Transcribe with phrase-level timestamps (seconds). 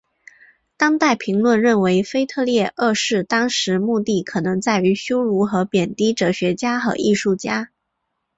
[0.77, 7.69] 当代评论认为腓特烈二世当时目的可能在于羞辱和贬低哲学家和艺术家。